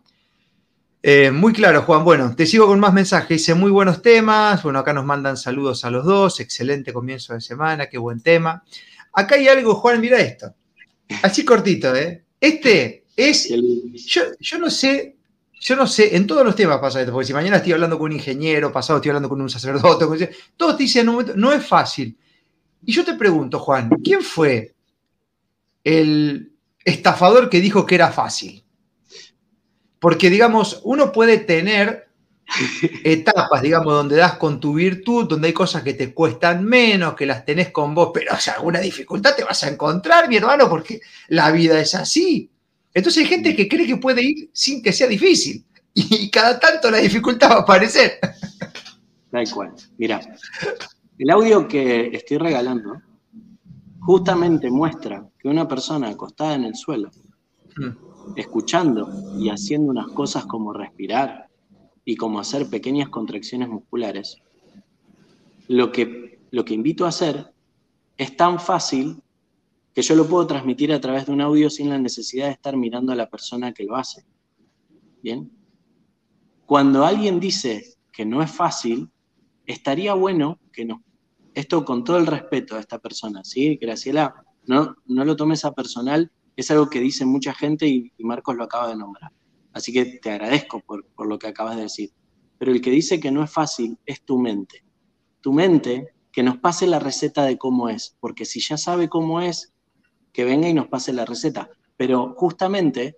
[1.02, 2.04] Eh, muy claro, Juan.
[2.04, 3.30] Bueno, te sigo con más mensajes.
[3.30, 4.62] Dice muy buenos temas.
[4.62, 6.39] Bueno, acá nos mandan saludos a los dos.
[6.39, 7.89] Excelente comienzo de semana.
[7.89, 8.63] Qué buen tema.
[9.13, 10.00] Acá hay algo, Juan.
[10.00, 10.54] Mira esto.
[11.24, 12.24] Así cortito, ¿eh?
[12.39, 13.50] Este es.
[14.06, 15.15] Yo, yo no sé.
[15.60, 18.06] Yo no sé, en todos los temas pasa esto, porque si mañana estoy hablando con
[18.10, 22.17] un ingeniero, pasado estoy hablando con un sacerdote, todos te dicen, no es fácil.
[22.84, 24.74] Y yo te pregunto, Juan, ¿quién fue
[25.84, 28.63] el estafador que dijo que era fácil?
[30.00, 32.10] Porque, digamos, uno puede tener
[33.04, 37.26] etapas, digamos, donde das con tu virtud, donde hay cosas que te cuestan menos, que
[37.26, 41.00] las tenés con vos, pero si alguna dificultad te vas a encontrar, mi hermano, porque
[41.28, 42.50] la vida es así.
[42.94, 45.63] Entonces hay gente que cree que puede ir sin que sea difícil
[45.94, 48.20] y cada tanto la dificultad va a aparecer.
[49.32, 49.74] Tal cual.
[49.98, 50.20] Mira,
[51.23, 53.01] el audio que estoy regalando
[53.99, 57.12] justamente muestra que una persona acostada en el suelo
[57.77, 61.49] mm escuchando y haciendo unas cosas como respirar
[62.05, 64.38] y como hacer pequeñas contracciones musculares,
[65.67, 67.53] lo que, lo que invito a hacer
[68.17, 69.21] es tan fácil
[69.93, 72.77] que yo lo puedo transmitir a través de un audio sin la necesidad de estar
[72.77, 74.25] mirando a la persona que lo hace.
[75.21, 75.51] ¿Bien?
[76.65, 79.10] Cuando alguien dice que no es fácil,
[79.65, 81.03] estaría bueno que no.
[81.53, 83.77] Esto con todo el respeto a esta persona, ¿sí?
[83.77, 84.33] Graciela,
[84.67, 88.63] no, no lo tomes a personal es algo que dice mucha gente y, Marcos lo
[88.63, 89.31] acaba de nombrar.
[89.73, 92.11] Así que te agradezco por, lo que acabas de decir.
[92.57, 94.83] Pero el que dice que no es fácil es tu mente.
[95.41, 99.41] Tu mente que nos pase la receta de cómo es, porque si ya sabe cómo
[99.41, 99.73] es,
[100.31, 101.69] que venga y nos pase la receta.
[101.97, 103.17] Pero justamente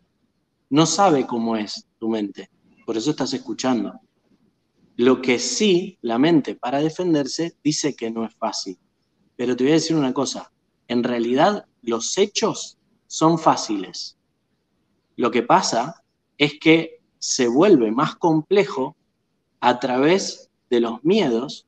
[0.70, 2.50] no sabe cómo es tu mente,
[2.86, 4.00] por eso estás escuchando.
[4.96, 8.78] Lo que sí, la mente para defenderse dice que no es fácil.
[9.36, 10.52] Pero te voy a decir una cosa,
[10.88, 12.78] en realidad los hechos
[13.08, 14.18] son fáciles.
[15.16, 16.04] Lo que pasa
[16.38, 18.96] es que se vuelve más complejo
[19.60, 21.66] a través de los miedos,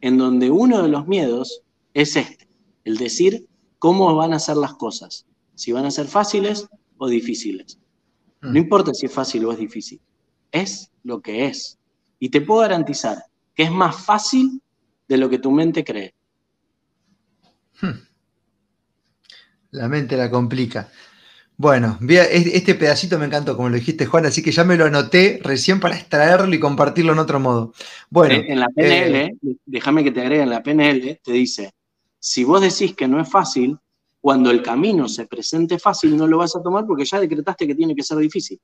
[0.00, 1.62] en donde uno de los miedos
[1.94, 2.48] es este,
[2.84, 7.78] el decir cómo van a ser las cosas, si van a ser fáciles o difíciles.
[8.40, 8.56] No mm.
[8.56, 10.00] importa si es fácil o es difícil,
[10.52, 11.78] es lo que es.
[12.18, 14.60] Y te puedo garantizar que es más fácil
[15.06, 16.14] de lo que tu mente cree.
[17.80, 18.00] Hmm.
[19.70, 20.88] La mente la complica.
[21.56, 25.40] Bueno, este pedacito me encantó, como lo dijiste, Juan, así que ya me lo anoté
[25.42, 27.72] recién para extraerlo y compartirlo en otro modo.
[28.10, 31.72] Bueno, en la PNL, eh, déjame que te agregue, en la PNL te dice,
[32.20, 33.76] si vos decís que no es fácil,
[34.20, 37.74] cuando el camino se presente fácil no lo vas a tomar porque ya decretaste que
[37.74, 38.60] tiene que ser difícil.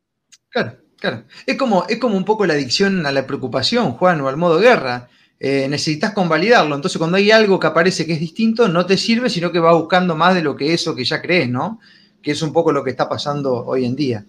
[0.54, 1.24] Claro, claro.
[1.46, 4.60] Es como, es como un poco la adicción a la preocupación, Juan, o al modo
[4.60, 5.08] guerra.
[5.40, 6.76] Eh, necesitas convalidarlo.
[6.76, 9.74] Entonces, cuando hay algo que aparece que es distinto, no te sirve, sino que va
[9.74, 11.80] buscando más de lo que eso que ya crees, ¿no?
[12.22, 14.24] Que es un poco lo que está pasando hoy en día.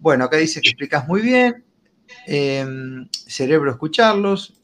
[0.00, 1.64] Bueno, acá dice que explicas muy bien.
[2.26, 4.54] Em, cerebro escucharlos.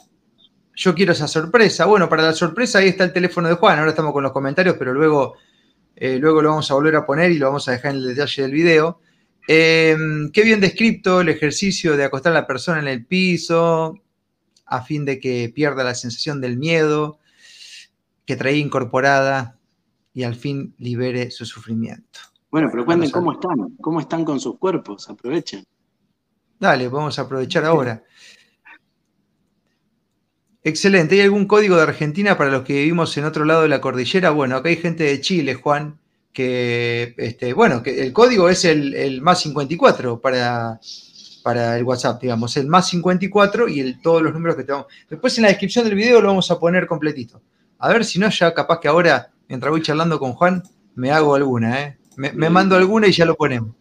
[0.75, 1.87] Yo quiero esa sorpresa.
[1.87, 3.79] Bueno, para la sorpresa ahí está el teléfono de Juan.
[3.79, 5.37] Ahora estamos con los comentarios, pero luego,
[5.95, 8.09] eh, luego lo vamos a volver a poner y lo vamos a dejar en el
[8.09, 9.01] detalle del video.
[9.49, 13.99] Em, qué bien descrito el ejercicio de acostar a la persona en el piso,
[14.67, 17.19] a fin de que pierda la sensación del miedo
[18.25, 19.59] que traía incorporada
[20.15, 22.21] y al fin libere su sufrimiento.
[22.51, 25.65] Bueno, pero cuenten cómo están, cómo están con sus cuerpos, aprovechen.
[26.61, 28.05] Dale, vamos a aprovechar ahora.
[30.63, 31.17] Excelente.
[31.17, 34.31] ¿Hay algún código de Argentina para los que vivimos en otro lado de la cordillera?
[34.31, 35.99] Bueno, acá hay gente de Chile, Juan,
[36.33, 40.81] que, este, bueno, que el código es el, más 54 para,
[41.43, 44.87] para el WhatsApp, digamos, el más 54 y el, todos los números que tenemos.
[45.09, 47.43] Después en la descripción del video lo vamos a poner completito.
[47.79, 50.63] A ver si no, ya capaz que ahora, mientras voy charlando con Juan,
[50.95, 51.99] me hago alguna, ¿eh?
[52.17, 53.75] Me, me mando alguna y ya lo ponemos.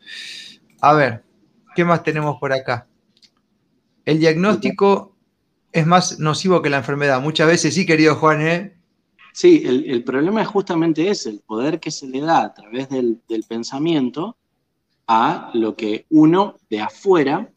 [0.81, 1.23] A ver,
[1.75, 2.87] ¿qué más tenemos por acá?
[4.05, 5.15] El diagnóstico
[5.71, 7.21] es más nocivo que la enfermedad.
[7.21, 8.80] Muchas veces sí, querido Juan, ¿eh?
[9.33, 13.21] Sí, el, problema es justamente ese, el poder que se le da a través del,
[13.47, 14.37] pensamiento
[15.07, 17.51] a lo que uno de afuera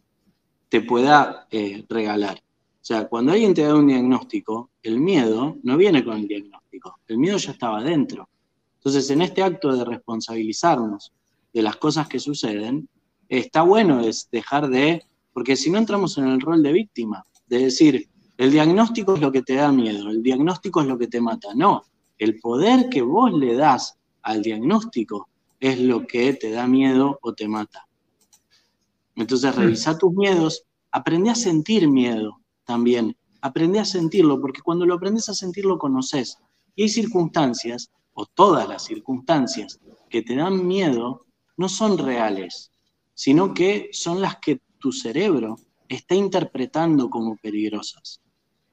[0.69, 2.39] te pueda eh, regalar.
[2.39, 6.99] O sea, cuando alguien te da un diagnóstico, el miedo no viene con el diagnóstico,
[7.09, 8.29] el miedo ya estaba dentro.
[8.77, 11.13] Entonces, en este acto de responsabilizarnos
[11.53, 12.89] de las cosas que suceden,
[13.29, 17.59] está bueno es dejar de, porque si no entramos en el rol de víctima, de
[17.59, 21.21] decir, el diagnóstico es lo que te da miedo, el diagnóstico es lo que te
[21.21, 21.55] mata.
[21.55, 21.85] No,
[22.19, 25.29] el poder que vos le das al diagnóstico
[25.61, 27.87] es lo que te da miedo o te mata.
[29.17, 29.59] Entonces, mm.
[29.59, 35.29] revisa tus miedos, aprende a sentir miedo también, aprende a sentirlo, porque cuando lo aprendes
[35.29, 36.39] a sentir lo conoces.
[36.75, 42.73] Y hay circunstancias, o todas las circunstancias, que te dan miedo, no son reales,
[43.15, 45.57] sino que son las que tu cerebro
[45.89, 48.21] está interpretando como peligrosas.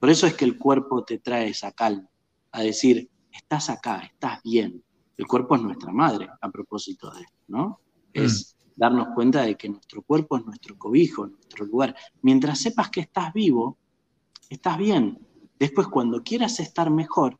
[0.02, 2.10] Por eso es que el cuerpo te trae esa calma,
[2.50, 4.82] a decir, estás acá, estás bien.
[5.16, 7.78] El cuerpo es nuestra madre, a propósito de esto, ¿no?
[8.12, 8.20] Mm.
[8.20, 11.94] Es darnos cuenta de que nuestro cuerpo es nuestro cobijo, nuestro lugar.
[12.20, 13.78] Mientras sepas que estás vivo,
[14.50, 15.24] estás bien.
[15.56, 17.38] Después, cuando quieras estar mejor,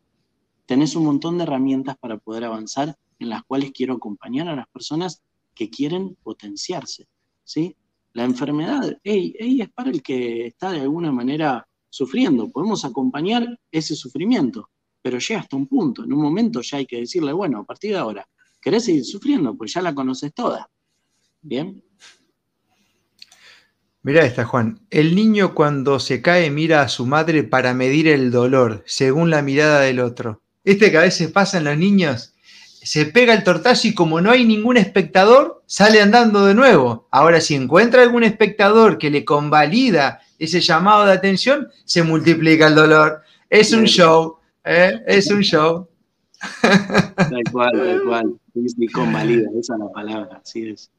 [0.64, 4.68] tenés un montón de herramientas para poder avanzar en las cuales quiero acompañar a las
[4.68, 5.20] personas
[5.52, 7.08] que quieren potenciarse,
[7.42, 7.76] ¿sí?
[8.12, 12.50] La enfermedad, es para el que está de alguna manera sufriendo.
[12.50, 14.70] Podemos acompañar ese sufrimiento,
[15.02, 16.04] pero llega hasta un punto.
[16.04, 18.26] En un momento ya hay que decirle, bueno, a partir de ahora,
[18.60, 19.54] ¿querés seguir sufriendo?
[19.54, 20.70] Pues ya la conoces toda.
[21.42, 21.84] ¿Bien?
[24.02, 24.80] Mira esta, Juan.
[24.90, 29.42] El niño cuando se cae mira a su madre para medir el dolor, según la
[29.42, 30.42] mirada del otro.
[30.64, 32.31] Este que a veces pasa en los niños,
[32.84, 37.06] se pega el tortazo y como no hay ningún espectador, sale andando de nuevo.
[37.10, 42.74] Ahora, si encuentra algún espectador que le convalida ese llamado de atención, se multiplica el
[42.74, 43.22] dolor.
[43.48, 45.00] Es un show, ¿eh?
[45.06, 45.88] es un show.
[46.60, 48.34] Tal cual, tal cual.
[48.92, 50.90] convalida, esa es la palabra, así es.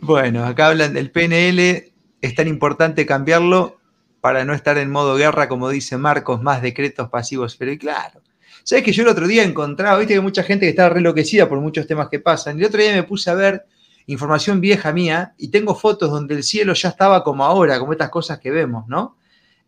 [0.00, 3.78] Bueno, acá hablan del PNL, es tan importante cambiarlo
[4.20, 8.22] para no estar en modo guerra, como dice Marcos, más decretos pasivos, pero claro.
[8.68, 11.58] ¿Sabes que yo el otro día encontraba, viste que mucha gente que estaba enloquecida por
[11.58, 13.64] muchos temas que pasan, y el otro día me puse a ver
[14.04, 18.10] información vieja mía y tengo fotos donde el cielo ya estaba como ahora, como estas
[18.10, 19.16] cosas que vemos, ¿no?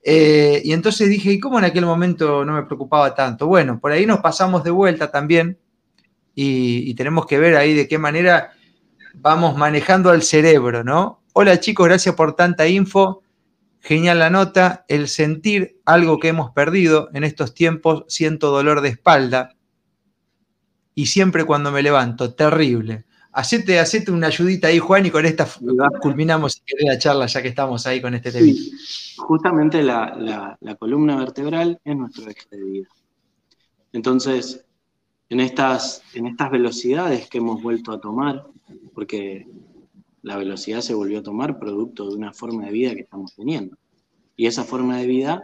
[0.04, 3.46] Eh, y entonces dije, ¿y cómo en aquel momento no me preocupaba tanto?
[3.46, 5.56] Bueno, por ahí nos pasamos de vuelta también
[6.34, 8.52] y, tenemos que ver ahí de qué manera
[9.14, 11.22] vamos manejando al cerebro, ¿no?
[11.32, 13.22] Hola chicos, gracias por tanta info.
[13.80, 14.84] Genial la nota.
[14.88, 19.56] El sentir algo que hemos perdido en estos tiempos, siento dolor de espalda.
[20.94, 23.06] Y siempre cuando me levanto, terrible.
[23.32, 25.46] Hacete, hacete una ayudita ahí, Juan, y con esta
[26.02, 28.52] culminamos la charla ya que estamos ahí con este tema.
[29.18, 32.88] justamente la, columna vertebral es nuestro eje de vida.
[33.92, 34.64] Entonces,
[35.28, 38.46] en estas, en estas velocidades que hemos vuelto a tomar,
[38.94, 39.46] porque
[40.22, 43.76] la velocidad se volvió a tomar producto de una forma de vida que estamos teniendo.
[44.36, 45.42] Y esa forma de vida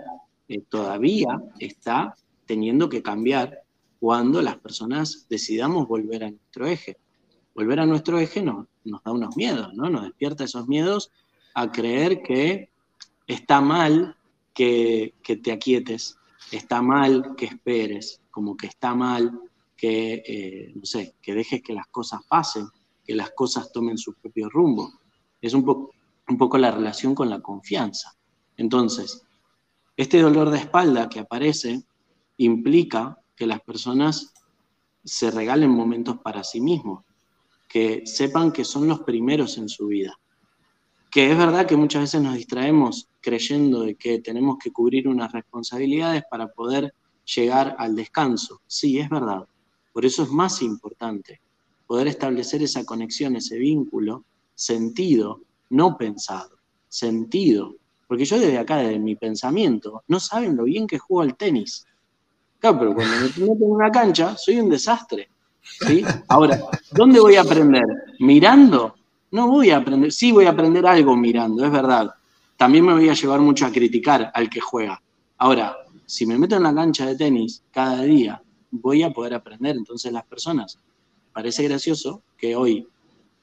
[0.49, 2.15] eh, todavía está
[2.47, 3.62] teniendo que cambiar
[4.01, 6.99] cuando las personas decidamos volver a nuestro eje
[7.57, 9.89] volver a nuestro eje nos, nos da unos miedos, ¿no?
[9.89, 11.11] Nos despierta esos miedos
[11.55, 12.69] a creer que
[13.27, 14.15] está mal
[14.53, 16.19] que, te aquietes,
[16.53, 19.41] está mal que esperes, como que está mal
[19.75, 22.69] que, eh, no sé, que dejes que las cosas pasen,
[23.07, 24.92] que las cosas tomen su propio rumbo.
[25.40, 25.92] Es un, poco
[26.29, 28.16] un poco la relación con la confianza.
[28.57, 29.23] Entonces,
[29.97, 31.85] este dolor de espalda que aparece
[32.38, 34.35] implica que las personas
[35.04, 37.04] se regalen momentos para sí mismos,
[37.69, 40.19] que sepan que son los primeros en su vida.
[41.11, 45.33] Que es verdad que muchas veces nos distraemos creyendo de que tenemos que cubrir unas
[45.33, 46.92] responsabilidades para poder
[47.25, 48.61] llegar al descanso.
[48.67, 49.46] Sí, es verdad.
[49.92, 51.40] Por eso es más importante
[51.87, 54.25] poder establecer esa conexión, ese vínculo,
[54.55, 56.59] sentido, no pensado,
[56.89, 57.77] sentido.
[58.09, 61.87] Porque yo desde acá, desde mi pensamiento, no saben lo bien que juego al tenis.
[62.59, 65.29] Claro, pero cuando me meto en una cancha, soy un desastre.
[66.29, 66.61] Ahora,
[66.93, 67.85] ¿dónde voy a aprender?
[68.21, 68.95] ¿Mirando?
[69.33, 72.11] No voy a aprender, sí voy a aprender algo mirando, es verdad.
[72.57, 75.03] También me voy a llevar mucho a criticar al que juega.
[75.39, 75.77] Ahora,
[76.07, 79.77] si me meto en la cancha de tenis cada día, voy a poder aprender.
[79.77, 80.79] Entonces las personas,
[81.37, 82.89] parece gracioso que hoy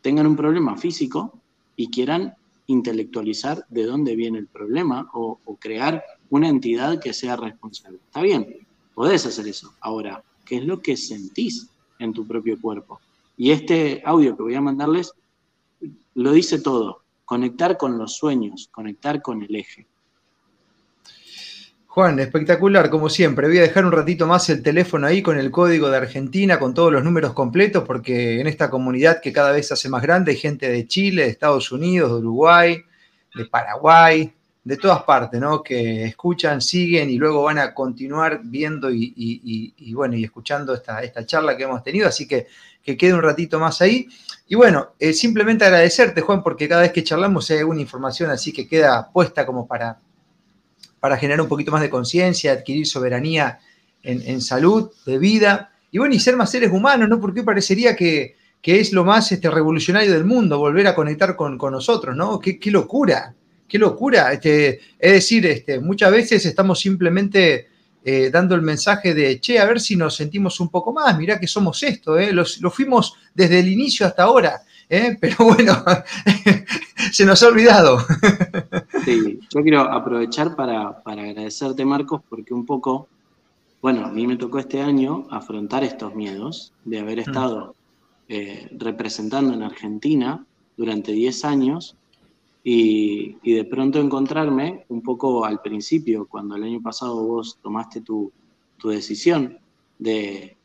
[0.02, 1.39] tengan un problema físico
[1.76, 2.34] y quieran
[2.66, 8.00] intelectualizar de dónde viene el problema o, crear una entidad que sea responsable.
[8.04, 8.66] Está bien,
[8.96, 9.76] podés hacer eso.
[9.80, 11.70] Ahora, ¿qué es lo que sentís
[12.00, 13.00] en tu propio cuerpo?
[13.38, 15.14] Y este audio que voy a mandarles
[16.16, 17.04] lo dice todo.
[17.26, 19.86] Conectar con los sueños, conectar con el eje.
[21.94, 23.48] Juan, espectacular, como siempre.
[23.48, 26.74] Voy a dejar un ratito más el teléfono ahí con el código de Argentina, con
[26.74, 30.32] todos los números completos, porque en esta comunidad que cada vez se hace más grande
[30.32, 32.84] hay gente de Chile, de Estados Unidos, de Uruguay,
[33.36, 34.34] de Paraguay,
[34.64, 35.62] de todas partes, ¿no?
[35.62, 41.28] Que escuchan, siguen y luego van a continuar viendo y, bueno, y escuchando esta, esta,
[41.28, 42.08] charla que hemos tenido.
[42.08, 42.48] Así que
[42.84, 44.08] que quede un ratito más ahí.
[44.48, 48.52] Y bueno, eh, simplemente agradecerte, Juan, porque cada vez que charlamos hay alguna información así
[48.52, 50.00] que queda puesta como para
[51.04, 53.60] para generar un poquito más de conciencia, adquirir soberanía
[54.04, 57.20] en, salud, de vida, y bueno, y ser más seres humanos, ¿no?
[57.20, 62.16] Porque parecería que, es lo más este, revolucionario del mundo, volver a conectar con, nosotros,
[62.16, 62.39] ¿no?
[62.39, 63.36] Qué, locura,
[63.68, 64.32] qué locura.
[64.32, 67.68] Este, es decir, este, muchas veces estamos simplemente
[68.06, 71.38] eh, dando el mensaje de, che, a ver si nos sentimos un poco más, mirá
[71.38, 72.32] que somos esto, ¿eh?
[72.32, 74.62] lo fuimos desde el inicio hasta ahora.
[74.89, 75.17] ¿Eh?
[75.19, 75.84] pero bueno,
[77.11, 77.99] se nos ha olvidado.
[79.05, 83.07] Sí, yo quiero aprovechar para, agradecerte, Marcos, porque un poco,
[83.81, 87.21] bueno, a mí me tocó este año afrontar estos miedos de haber mm.
[87.21, 87.75] estado
[88.29, 90.45] eh, representando en Argentina
[90.77, 91.95] durante 10 años
[92.63, 98.31] y, de pronto encontrarme un poco al principio, cuando el año pasado vos tomaste tu,
[98.84, 99.59] decisión
[99.97, 100.57] de,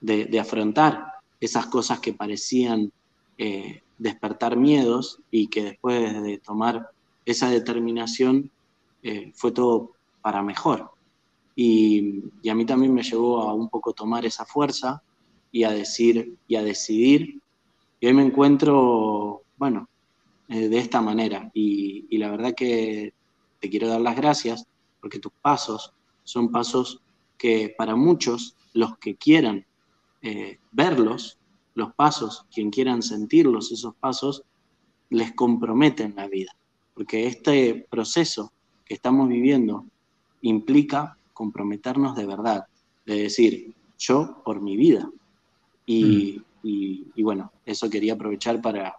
[0.00, 2.90] de afrontar esas cosas que parecían
[3.38, 6.90] eh, despertar miedos y que después de tomar
[7.24, 8.50] esa determinación
[9.02, 10.90] eh, fue todo para mejor.
[11.54, 15.02] Y, a mí también me llevó a un poco tomar esa fuerza
[15.50, 17.40] y a decir y a decidir.
[18.00, 19.88] Y hoy me encuentro, bueno,
[20.48, 21.50] eh, de esta manera.
[21.54, 23.14] Y, la verdad que
[23.60, 24.66] te quiero dar las gracias
[25.00, 25.92] porque tus pasos
[26.24, 27.00] son pasos
[27.38, 29.66] que para muchos, los que quieran
[30.70, 31.36] verlos,
[31.74, 34.42] los pasos, quien quieran sentirlos, esos pasos,
[35.10, 36.52] les comprometen la vida.
[36.94, 38.52] Porque este proceso
[38.84, 39.86] que estamos viviendo
[40.42, 42.66] implica comprometernos de verdad,
[43.06, 45.10] de decir, yo por mi vida.
[45.86, 47.22] Y, mm.
[47.22, 48.96] bueno, eso quería aprovechar para,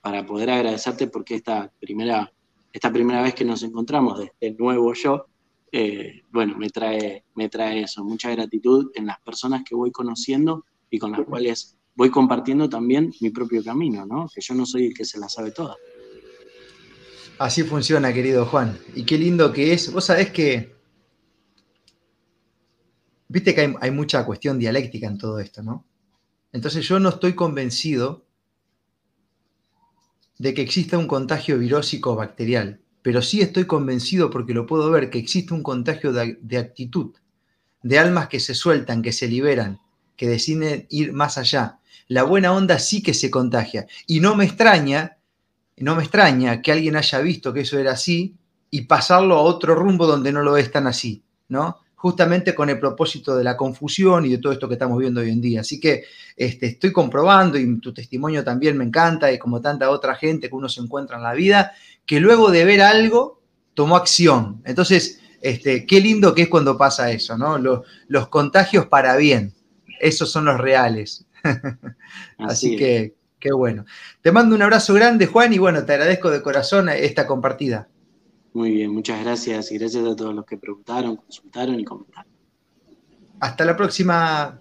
[0.00, 2.32] para poder agradecerte porque esta primera,
[2.72, 5.26] esta primera vez que nos encontramos de este nuevo yo,
[5.70, 10.64] eh, bueno, me trae, me trae eso, mucha gratitud en las personas que voy conociendo
[10.90, 14.30] y con las cuales voy compartiendo también mi propio camino, ¿no?
[14.32, 15.74] Que yo no soy el que se la sabe toda.
[17.40, 18.78] Así funciona, querido Juan.
[18.94, 19.92] Y qué lindo que es.
[19.92, 20.76] Vos sabés que.
[23.26, 25.84] Viste que hay, mucha cuestión dialéctica en todo esto, ¿no?
[26.52, 28.24] Entonces yo no estoy convencido
[30.38, 35.10] de que exista un contagio virósico bacterial, pero sí estoy convencido porque lo puedo ver
[35.10, 37.16] que existe un contagio de actitud,
[37.82, 39.80] de almas que se sueltan, que se liberan,
[40.16, 43.86] que deciden ir más allá, la buena onda sí que se contagia.
[44.06, 45.18] Y no me extraña,
[45.76, 48.34] no me extraña que alguien haya visto que eso era así
[48.70, 51.78] y pasarlo a otro rumbo donde no lo es tan así, ¿no?
[51.94, 55.30] Justamente con el propósito de la confusión y de todo esto que estamos viendo hoy
[55.30, 55.60] en día.
[55.60, 56.04] Así que
[56.36, 60.54] este, estoy comprobando, y tu testimonio también me encanta, y como tanta otra gente que
[60.54, 61.72] uno se encuentra en la vida,
[62.06, 63.42] que luego de ver algo,
[63.74, 64.62] tomó acción.
[64.64, 67.58] Entonces, este, qué lindo que es cuando pasa eso, ¿no?
[67.58, 69.54] Los, los contagios para bien,
[70.00, 71.26] esos son los reales.
[72.38, 73.84] Así, que, qué bueno.
[74.22, 77.88] Te mando un abrazo grande, Juan, y bueno, te agradezco de corazón esta compartida.
[78.52, 82.32] Muy bien, muchas gracias y gracias a todos los que preguntaron, consultaron y comentaron.
[83.40, 84.60] Hasta la próxima.